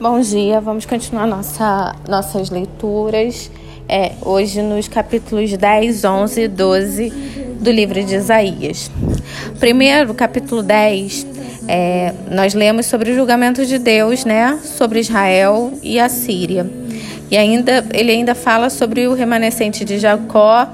Bom 0.00 0.20
dia, 0.20 0.60
vamos 0.60 0.86
continuar 0.86 1.26
nossa, 1.26 1.92
nossas 2.08 2.50
leituras. 2.50 3.50
É, 3.88 4.12
hoje 4.22 4.62
nos 4.62 4.86
capítulos 4.86 5.50
10, 5.56 6.04
11 6.04 6.40
e 6.40 6.46
12 6.46 7.10
do 7.58 7.68
livro 7.72 8.00
de 8.04 8.14
Isaías. 8.14 8.92
Primeiro, 9.58 10.14
capítulo 10.14 10.62
10, 10.62 11.26
é, 11.66 12.14
nós 12.30 12.54
lemos 12.54 12.86
sobre 12.86 13.10
o 13.10 13.14
julgamento 13.16 13.66
de 13.66 13.76
Deus, 13.76 14.24
né, 14.24 14.60
sobre 14.62 15.00
Israel 15.00 15.72
e 15.82 15.98
a 15.98 16.08
Síria. 16.08 16.70
E 17.28 17.36
ainda 17.36 17.84
ele 17.92 18.12
ainda 18.12 18.36
fala 18.36 18.70
sobre 18.70 19.08
o 19.08 19.14
remanescente 19.14 19.84
de 19.84 19.98
Jacó, 19.98 20.68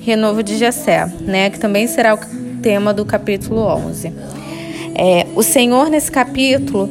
renovo 0.00 0.42
de 0.42 0.56
Jessé, 0.56 1.04
né, 1.20 1.50
que 1.50 1.58
também 1.58 1.86
será 1.86 2.14
o 2.14 2.18
tema 2.62 2.94
do 2.94 3.04
capítulo 3.04 3.60
11. 3.60 4.10
É, 4.94 5.26
o 5.34 5.42
Senhor 5.42 5.90
nesse 5.90 6.10
capítulo 6.10 6.88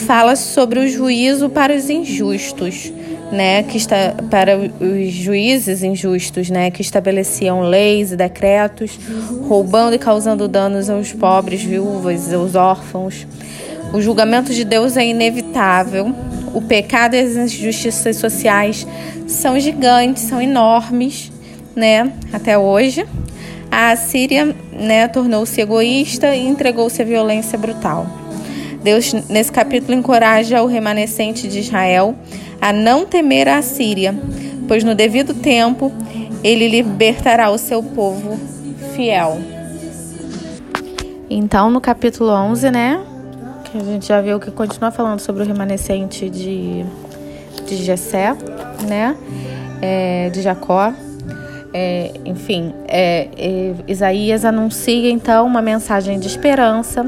fala 0.00 0.34
sobre 0.34 0.80
o 0.80 0.88
juízo 0.88 1.48
para 1.48 1.74
os 1.74 1.88
injustos, 1.88 2.92
né, 3.30 3.62
que 3.62 3.76
está 3.76 4.14
para 4.28 4.58
os 4.58 5.12
juízes 5.12 5.82
injustos, 5.82 6.50
né, 6.50 6.70
que 6.70 6.82
estabeleciam 6.82 7.62
leis 7.62 8.10
e 8.12 8.16
decretos, 8.16 8.98
roubando 9.46 9.94
e 9.94 9.98
causando 9.98 10.48
danos 10.48 10.90
aos 10.90 11.12
pobres, 11.12 11.62
viúvas, 11.62 12.32
aos 12.32 12.54
órfãos. 12.54 13.26
O 13.92 14.00
julgamento 14.00 14.52
de 14.54 14.64
Deus 14.64 14.96
é 14.96 15.06
inevitável. 15.06 16.14
O 16.54 16.62
pecado 16.62 17.14
e 17.14 17.20
as 17.20 17.36
injustiças 17.36 18.16
sociais 18.16 18.86
são 19.26 19.58
gigantes, 19.60 20.24
são 20.24 20.40
enormes, 20.40 21.30
né, 21.76 22.12
até 22.32 22.58
hoje. 22.58 23.06
A 23.70 23.94
Síria, 23.94 24.56
né, 24.72 25.06
tornou-se 25.06 25.60
egoísta 25.60 26.34
e 26.34 26.46
entregou-se 26.46 27.00
à 27.00 27.04
violência 27.04 27.56
brutal. 27.56 28.19
Deus, 28.82 29.12
nesse 29.28 29.52
capítulo, 29.52 29.92
encoraja 29.92 30.62
o 30.62 30.66
remanescente 30.66 31.46
de 31.46 31.60
Israel 31.60 32.14
a 32.60 32.72
não 32.72 33.06
temer 33.06 33.48
a 33.48 33.62
Síria, 33.62 34.14
pois 34.66 34.84
no 34.84 34.94
devido 34.94 35.34
tempo 35.34 35.92
ele 36.42 36.68
libertará 36.68 37.50
o 37.50 37.58
seu 37.58 37.82
povo 37.82 38.38
fiel. 38.94 39.38
Então, 41.28 41.70
no 41.70 41.80
capítulo 41.80 42.30
11, 42.30 42.70
né, 42.70 43.00
que 43.64 43.78
a 43.78 43.84
gente 43.84 44.06
já 44.06 44.20
viu 44.20 44.40
que 44.40 44.50
continua 44.50 44.90
falando 44.90 45.20
sobre 45.20 45.42
o 45.42 45.46
remanescente 45.46 46.28
de, 46.28 46.84
de 47.66 47.76
Jessé, 47.76 48.34
né, 48.88 49.16
é, 49.80 50.30
de 50.30 50.42
Jacó. 50.42 50.92
É, 51.72 52.12
enfim, 52.24 52.74
é, 52.88 53.28
é 53.36 53.74
Isaías 53.86 54.44
anuncia 54.44 55.10
então 55.10 55.46
uma 55.46 55.62
mensagem 55.62 56.18
de 56.18 56.26
esperança 56.26 57.04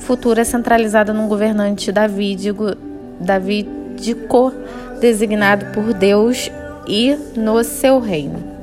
futura 0.00 0.44
centralizada 0.44 1.12
num 1.12 1.28
governante 1.28 1.90
davídico, 1.90 2.76
davídico 3.20 4.52
designado 5.00 5.66
por 5.72 5.94
Deus 5.94 6.50
e 6.86 7.16
no 7.36 7.62
seu 7.64 8.00
reino. 8.00 8.61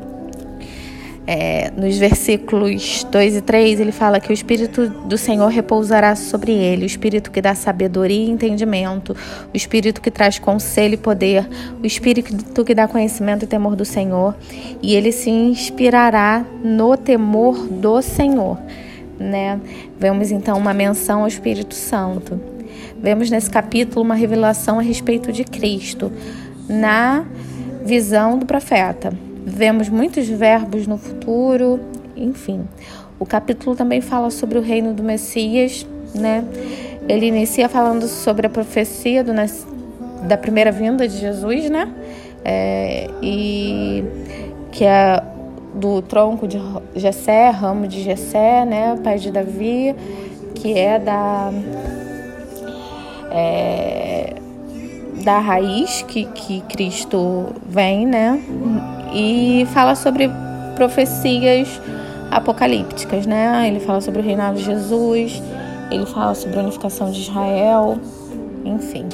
É, 1.32 1.72
nos 1.78 1.96
versículos 1.98 3.04
2 3.12 3.36
e 3.36 3.42
3, 3.42 3.80
ele 3.80 3.92
fala 3.92 4.20
que 4.20 4.32
o 4.32 4.34
Espírito 4.34 4.90
do 4.90 5.16
Senhor 5.16 5.48
repousará 5.50 6.16
sobre 6.16 6.52
ele, 6.52 6.84
o 6.84 6.88
Espírito 6.88 7.30
que 7.30 7.40
dá 7.40 7.54
sabedoria 7.54 8.26
e 8.26 8.32
entendimento, 8.32 9.16
o 9.54 9.56
Espírito 9.56 10.02
que 10.02 10.10
traz 10.10 10.40
conselho 10.40 10.96
e 10.96 10.98
poder, 10.98 11.48
o 11.84 11.86
Espírito 11.86 12.66
que 12.66 12.74
dá 12.74 12.88
conhecimento 12.88 13.44
e 13.44 13.48
temor 13.48 13.76
do 13.76 13.86
Senhor, 13.86 14.36
e 14.82 14.96
ele 14.96 15.12
se 15.12 15.30
inspirará 15.30 16.44
no 16.64 16.98
temor 16.98 17.68
do 17.68 18.02
Senhor 18.02 18.58
né? 19.20 19.60
Vemos 20.00 20.32
então 20.32 20.58
uma 20.58 20.74
menção 20.74 21.22
ao 21.22 21.28
Espírito 21.28 21.76
Santo. 21.76 22.40
Vemos 22.98 23.30
nesse 23.30 23.50
capítulo 23.50 24.04
uma 24.04 24.16
revelação 24.16 24.80
a 24.80 24.82
respeito 24.82 25.32
de 25.32 25.44
Cristo 25.44 26.12
na 26.68 27.26
visão 27.84 28.40
do 28.40 28.46
profeta. 28.46 29.12
Vemos 29.50 29.90
muitos 29.90 30.28
verbos 30.28 30.86
no 30.86 30.98
futuro, 30.98 31.80
enfim. 32.16 32.68
O 33.20 33.26
capítulo 33.26 33.76
também 33.76 34.00
fala 34.00 34.30
sobre 34.30 34.60
o 34.60 34.62
reino 34.62 34.94
do 34.94 35.02
Messias, 35.02 35.86
né? 36.14 36.46
Ele 37.08 37.26
inicia 37.26 37.68
falando 37.68 38.08
sobre 38.08 38.46
a 38.46 38.50
profecia 38.50 39.24
do, 39.24 39.34
da 40.28 40.38
primeira 40.38 40.72
vinda 40.72 41.08
de 41.08 41.18
Jesus, 41.18 41.70
né? 41.70 41.92
É, 42.46 43.10
e 43.22 44.04
que 44.72 44.86
é 44.86 45.22
do 45.74 46.02
tronco 46.04 46.48
de 46.48 46.62
Jessé, 46.96 47.50
ramo 47.50 47.88
de 47.88 48.02
Jessé, 48.04 48.66
né, 48.66 48.98
pai 49.04 49.18
de 49.18 49.32
Davi, 49.32 49.96
que 50.56 50.78
é 50.78 51.00
da 51.00 51.52
é, 53.32 54.36
da 55.24 55.40
raiz 55.40 56.02
que, 56.04 56.26
que 56.26 56.62
Cristo 56.62 57.48
vem, 57.68 58.06
né, 58.06 58.42
e 59.14 59.68
fala 59.74 59.96
sobre 59.96 60.30
profecias 60.76 61.82
apocalípticas, 62.32 63.26
né? 63.26 63.68
Ele 63.68 63.80
fala 63.80 64.02
sobre 64.02 64.22
o 64.22 64.24
reinado 64.24 64.58
de 64.58 64.64
Jesus, 64.64 65.42
ele 65.92 66.06
fala 66.06 66.36
sobre 66.36 66.60
a 66.60 66.62
unificação 66.62 67.12
de 67.12 67.22
Israel, 67.22 67.98
enfim. 68.64 69.08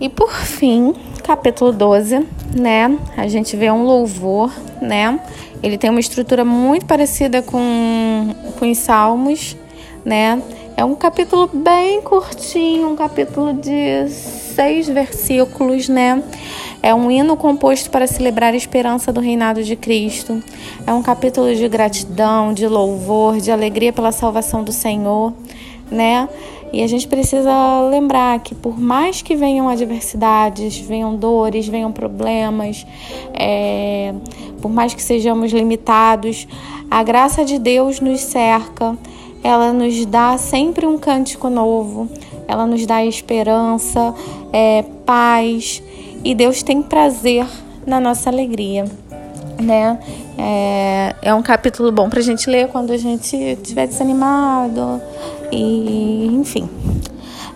E 0.00 0.08
por 0.08 0.30
fim, 0.30 0.94
capítulo 1.24 1.72
12, 1.72 2.26
né? 2.54 2.96
A 3.16 3.26
gente 3.26 3.56
vê 3.56 3.70
um 3.70 3.82
louvor, 3.84 4.52
né? 4.80 5.18
Ele 5.62 5.76
tem 5.76 5.90
uma 5.90 6.00
estrutura 6.00 6.44
muito 6.44 6.86
parecida 6.86 7.42
com, 7.42 8.34
com 8.58 8.70
os 8.70 8.78
Salmos, 8.78 9.56
né? 10.04 10.40
É 10.78 10.84
um 10.84 10.94
capítulo 10.94 11.50
bem 11.52 12.00
curtinho, 12.00 12.90
um 12.90 12.94
capítulo 12.94 13.52
de 13.52 14.08
seis 14.08 14.86
versículos, 14.86 15.88
né? 15.88 16.22
É 16.80 16.94
um 16.94 17.10
hino 17.10 17.36
composto 17.36 17.90
para 17.90 18.06
celebrar 18.06 18.52
a 18.54 18.56
esperança 18.56 19.12
do 19.12 19.20
reinado 19.20 19.60
de 19.64 19.74
Cristo. 19.74 20.40
É 20.86 20.92
um 20.92 21.02
capítulo 21.02 21.52
de 21.52 21.66
gratidão, 21.66 22.54
de 22.54 22.68
louvor, 22.68 23.40
de 23.40 23.50
alegria 23.50 23.92
pela 23.92 24.12
salvação 24.12 24.62
do 24.62 24.70
Senhor, 24.70 25.32
né? 25.90 26.28
E 26.72 26.82
a 26.82 26.86
gente 26.86 27.08
precisa 27.08 27.88
lembrar 27.90 28.38
que, 28.40 28.54
por 28.54 28.78
mais 28.78 29.22
que 29.22 29.34
venham 29.34 29.68
adversidades, 29.68 30.78
venham 30.78 31.16
dores, 31.16 31.66
venham 31.66 31.90
problemas, 31.90 32.86
é, 33.32 34.12
por 34.60 34.70
mais 34.70 34.92
que 34.92 35.02
sejamos 35.02 35.52
limitados, 35.52 36.46
a 36.90 37.02
graça 37.02 37.44
de 37.44 37.58
Deus 37.58 38.00
nos 38.00 38.20
cerca, 38.20 38.96
ela 39.42 39.72
nos 39.72 40.04
dá 40.06 40.36
sempre 40.36 40.86
um 40.86 40.98
cântico 40.98 41.48
novo, 41.48 42.08
ela 42.46 42.66
nos 42.66 42.84
dá 42.84 43.04
esperança, 43.04 44.14
é, 44.52 44.84
paz, 45.06 45.82
e 46.24 46.34
Deus 46.34 46.62
tem 46.62 46.82
prazer 46.82 47.46
na 47.86 48.00
nossa 48.00 48.28
alegria. 48.28 48.84
Né? 49.60 49.98
É, 50.38 51.14
é 51.22 51.34
um 51.34 51.42
capítulo 51.42 51.90
bom 51.90 52.08
para 52.08 52.20
a 52.20 52.22
gente 52.22 52.48
ler 52.48 52.68
quando 52.68 52.92
a 52.92 52.96
gente 52.96 53.36
estiver 53.36 53.86
desanimado, 53.86 55.00
e 55.50 56.26
enfim. 56.26 56.68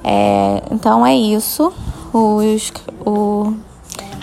É, 0.05 0.63
então 0.71 1.07
é 1.07 1.15
isso. 1.15 1.73
Os, 2.13 2.73
o 3.07 3.55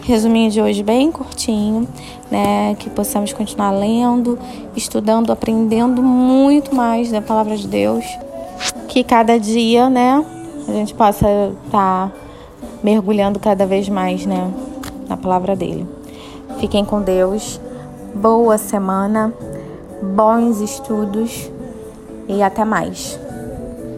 resuminho 0.03 0.51
de 0.51 0.61
hoje 0.61 0.83
bem 0.83 1.11
curtinho, 1.11 1.87
né? 2.29 2.75
Que 2.79 2.89
possamos 2.89 3.33
continuar 3.33 3.71
lendo, 3.71 4.37
estudando, 4.75 5.31
aprendendo 5.31 6.01
muito 6.01 6.75
mais 6.75 7.11
da 7.11 7.21
palavra 7.21 7.55
de 7.55 7.67
Deus. 7.67 8.05
Que 8.87 9.03
cada 9.03 9.39
dia, 9.39 9.89
né, 9.89 10.23
a 10.67 10.71
gente 10.71 10.93
possa 10.93 11.27
estar 11.65 12.09
tá 12.09 12.11
mergulhando 12.83 13.39
cada 13.39 13.65
vez 13.65 13.87
mais, 13.87 14.25
né, 14.25 14.51
na 15.07 15.15
palavra 15.15 15.55
dele. 15.55 15.87
Fiquem 16.59 16.83
com 16.83 17.01
Deus. 17.01 17.59
Boa 18.15 18.57
semana, 18.57 19.31
bons 20.01 20.59
estudos 20.59 21.49
e 22.27 22.41
até 22.41 22.65
mais. 22.65 23.19